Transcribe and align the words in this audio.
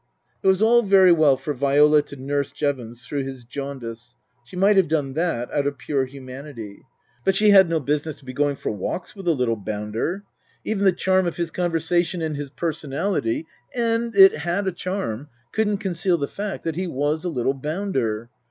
It 0.41 0.47
was 0.47 0.63
all 0.63 0.81
very 0.81 1.11
well 1.11 1.37
for 1.37 1.53
Viola 1.53 2.01
to 2.01 2.15
nurse 2.15 2.51
Jevons 2.51 3.05
through 3.05 3.23
his 3.23 3.43
jaundice, 3.43 4.15
she 4.43 4.55
might 4.55 4.75
have 4.75 4.87
done 4.87 5.13
that 5.13 5.51
out 5.53 5.67
of 5.67 5.77
pure 5.77 6.05
humanity; 6.05 6.81
but 7.23 7.35
she 7.35 7.51
had 7.51 7.69
no 7.69 7.79
business 7.79 8.17
to 8.17 8.25
be 8.25 8.33
going 8.33 8.55
for 8.55 8.71
walks 8.71 9.15
with 9.15 9.27
the 9.27 9.35
little 9.35 9.55
bounder. 9.55 10.23
Even 10.65 10.85
the 10.85 10.91
charm 10.91 11.27
of 11.27 11.37
his 11.37 11.51
conversa 11.51 12.03
tion 12.03 12.23
and 12.23 12.35
his 12.35 12.49
personality 12.49 13.45
(and 13.75 14.15
it 14.15 14.37
had 14.39 14.65
a 14.65 14.71
charm) 14.71 15.29
couldn't 15.51 15.77
conceal 15.77 16.17
the 16.17 16.27
fact 16.27 16.63
that 16.63 16.75
he 16.75 16.87
was 16.87 17.23
a 17.23 17.29
little 17.29 17.53
bounder. 17.53 18.31